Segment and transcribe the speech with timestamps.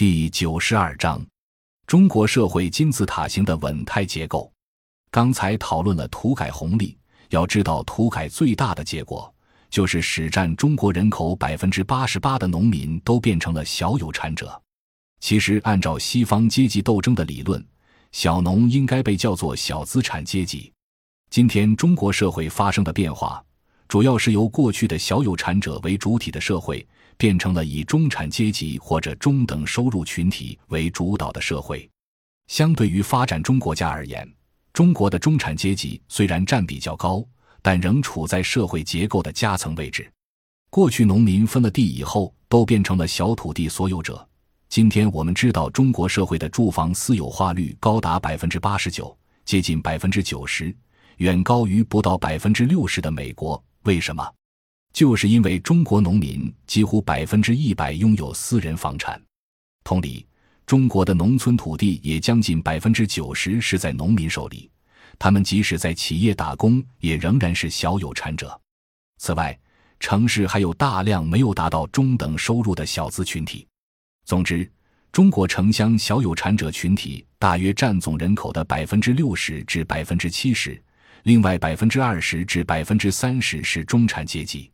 [0.00, 1.22] 第九十二章：
[1.86, 4.50] 中国社会金字塔形的稳态结构。
[5.10, 6.96] 刚才讨论了土改红利，
[7.28, 9.30] 要知道土改最大的结果
[9.68, 14.58] 就是使占中国人口百分之八十八的农民都变成了小有产者。
[15.20, 17.62] 其实，按照西方阶级斗争的理论，
[18.10, 20.72] 小农应该被叫做小资产阶级。
[21.28, 23.44] 今天中国社会发生的变化，
[23.90, 26.86] 主要是由过去的小有产者为主体的社会。
[27.18, 31.86] 变成了以中产阶级或者中等收入群体为主导的社会。
[32.46, 34.26] 相对于发展中国家而言，
[34.72, 37.22] 中国的中产阶级虽然占比较高，
[37.60, 40.10] 但仍处在社会结构的夹层位置。
[40.70, 44.26] 过去农民分了地以后，都变成了小土地所有者。
[44.70, 49.14] 今天我们知道，中国社会的住房私有化率高达百分之八十九，
[49.44, 50.74] 接近百分之九十，
[51.18, 53.62] 远高于不到百分之六十的美国。
[53.84, 54.34] 为什么？
[54.92, 59.20] 就是因为中国农民几乎百分之一百拥有私人房产，
[59.84, 60.26] 同理，
[60.66, 64.70] 中国的农村土地也将近百分之九十是在农民手里，
[65.18, 68.60] 他们即使在企业打工，也仍然是小有产者。
[69.18, 69.58] 此外，
[69.98, 73.66] 城市还有大量没有达到中等收入的小资群体。
[74.24, 74.70] 总之，
[75.12, 80.82] 中国城乡小有产者群体大约占总人口的百分之六十至百分之七十，
[81.24, 84.70] 另外百分之二十至百分之三十是中产阶级。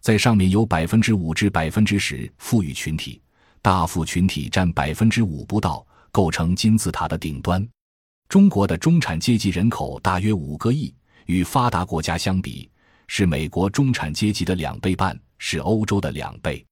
[0.00, 3.22] 在上面有百分之五至百分之十富裕群体，
[3.60, 7.66] 大富群体占百分之五不到，构成金字塔的顶端。
[8.28, 10.92] 中国的中产阶级人口大约五个亿，
[11.26, 12.68] 与发达国家相比，
[13.06, 16.64] 是美国中产阶级的两倍半，是欧洲的两倍。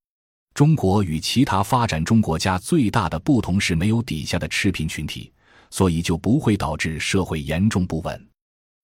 [0.54, 5.32] 中国与其他发展中国家最大的不同是没有底下的赤贫群体，
[5.70, 8.29] 所以就不会导致社会严重不稳。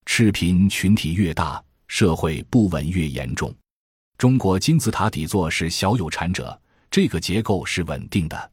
[0.07, 3.55] 赤贫群体越大，社会不稳越严重。
[4.17, 6.59] 中国金字塔底座是小有产者，
[6.91, 8.51] 这个结构是稳定的。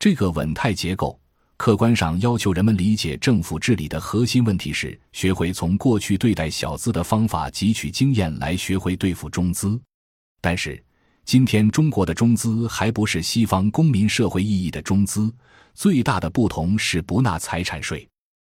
[0.00, 1.16] 这个稳态结构，
[1.56, 9.80] 客观上要求人们理解政府治理的核心问题是学会从过去对待小资的方法汲取经验，来学会对付中资。
[10.40, 10.82] 但是，
[11.24, 15.32] 今天中国的中资还不是西方公民社会意义的中资，
[15.72, 18.08] 最大的不同是不纳财产税。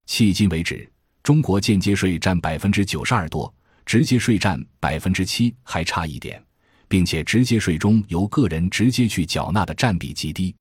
[0.07, 0.89] 迄今为止，
[1.27, 3.53] 中国间接税占百分之九十二多。
[3.85, 6.41] 直接税占百分之七还差一点，
[6.87, 10.55] 并且直接税中由个人直接去缴纳的占比极低。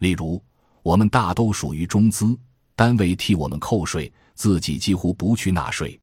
[0.00, 0.42] 例如，
[0.82, 2.38] 我们大都属于中资，
[2.76, 5.98] 单位替我们扣税，自己几乎不去纳税。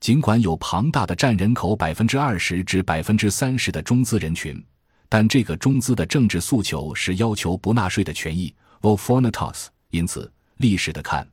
[0.00, 4.60] 尽管有庞大的占人口百分之二十至百分之三十的中资人群，
[5.08, 11.24] 但这个中资的政治诉求是要求不纳税的权益 （vote for n a t o s 因此，历史的看，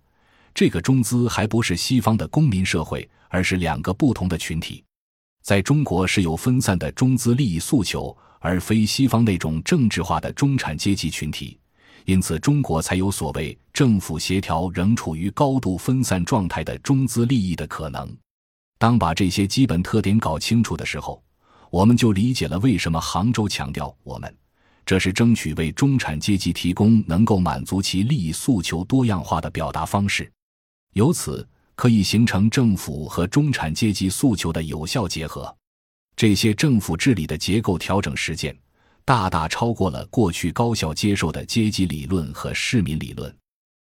[0.53, 3.09] 这个中资还不是西方的公民社会。
[3.33, 4.83] 而是两个不同的群体，
[5.41, 11.57] 在中国是有分散的中资利益诉求，而非西方那种政治化的中产阶级群体，
[12.03, 18.13] 因此中国才有所谓政府协调仍处于高度分散状态的中资利益的可能。
[18.77, 21.23] 当把这些基本特点搞清楚的时候，
[21.69, 24.37] 我们就理解了为什么杭州强调我们，
[24.85, 30.29] 这是争取为中产阶级提供能够满足其利益诉求多样化的表达方式，
[30.93, 31.47] 由此。
[31.73, 35.51] 可以形成政府和中产阶级诉求的有效结合。
[36.15, 38.55] 这些政府治理的结构调整实践，
[39.03, 43.35] 大大超过了过去高校接受的阶级理论和市民理论。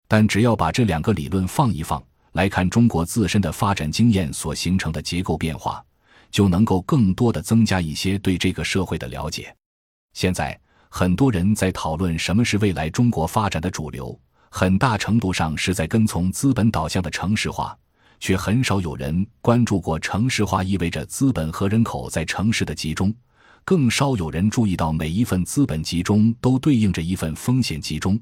[0.09, 2.03] 但只要把这两个理论放一放，
[2.33, 5.85] 来看中国自身的发展经验所形成的结构变化，
[6.31, 9.55] 就能够更多的增加一些对这个社会的了解。
[10.15, 10.59] 现在
[10.89, 14.19] 很多人在讨论什么是未来中国发展的主流，
[14.55, 17.77] 很大程度上是在跟从资本导向的城市化。
[18.21, 23.13] 却很少有人关注过城市化意味着资本和人口在城市的集中，
[23.65, 28.17] 更少有人注意到每一份资本集中都对应着一份风险集中，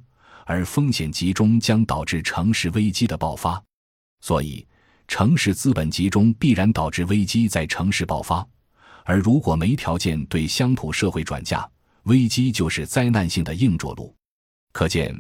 [0.47, 3.63] 而风险集中将导致城市危机的爆发。
[4.23, 4.67] 所以，
[5.07, 8.47] 城市资本集中必然导致危机在城市爆发，
[9.05, 11.69] 而如果没条件对乡土社会转嫁，
[12.05, 14.15] 危机就是灾难性的硬着陆。
[14.73, 15.15] 可见，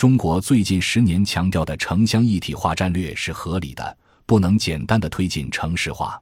[0.00, 3.98] 中国最近十年强调的城乡一体化战略是合理的。
[4.24, 6.18] 不能简单的推进城市化，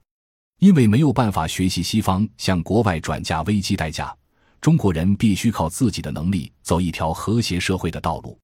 [0.57, 4.13] 因为没有办法学习西方向国外转嫁危机代价。
[4.59, 8.37] 中国人必须靠自己的能力走一条和谐社会的道路。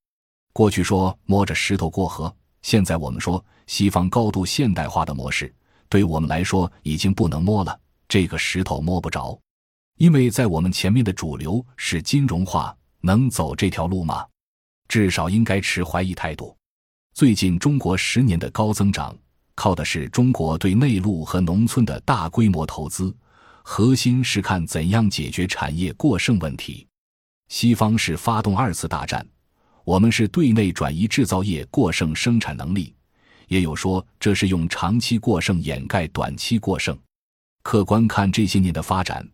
[0.54, 5.54] 过去说摸着石头过河，现在我们说西方高度现代化的模式
[5.89, 7.77] 对我们来说已经不能摸了。
[8.07, 9.38] 这个石头摸不着，
[9.98, 14.25] 因为在我们前面的主流是金融化，能走这条路吗？
[14.87, 16.55] 至少应该持怀疑态度。
[17.13, 19.15] 最近中国十年的高增长。
[19.57, 23.15] 靠的是中国对内陆和农村的大规模投资，
[23.63, 26.85] 核心是看怎样解决产业过剩问题。
[27.47, 29.25] 西方是发动二次大战，
[29.85, 32.93] 我们是对内转移制造业过剩生产能力，
[33.47, 36.93] 也有说这是用长期过剩掩盖短期过剩。
[37.63, 39.25] 客观看这些年的发展，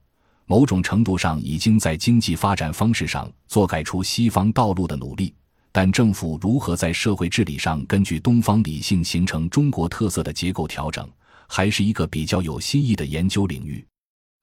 [0.45, 5.33] 某种程度上已经在经济发展方式上做改出西方道路的努力。
[5.71, 11.09] 但政府如何在社会治理上根据东方理性形成中国特色的结构调整，
[11.47, 13.85] 还是一个比较有新意的研究领域。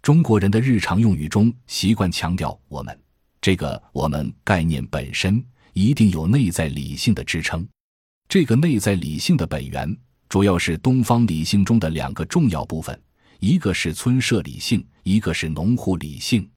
[0.01, 2.99] 中国人的日常用语中习惯强调“我们”
[3.43, 5.45] 这个“我们”概念本身
[5.75, 7.67] 一定有内在理性的支撑。
[8.29, 9.95] 这个内在理性的本源
[10.29, 12.99] 主要是东方理性中的两个重要部分，
[13.39, 16.49] 一个是村社理性，一个是农户理性。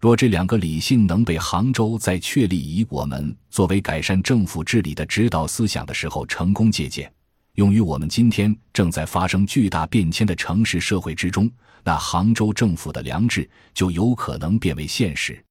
[0.00, 7.10] 若这两个理性能被杭州在确立以我们作为改善政府治理的指导思想的时候成功借鉴，
[7.54, 11.50] 用于我们今天正在发生巨大变迁的城市社会之中，
[11.82, 15.42] 那杭州政府的良知就有可能变为现实。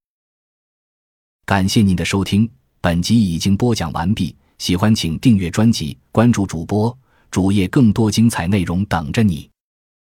[1.44, 2.48] 感谢您的收听，
[2.82, 4.36] 本集已经播讲完毕。
[4.58, 6.96] 喜欢请订阅专辑，关注主播
[7.30, 9.50] 主页，更多精彩内容等着你。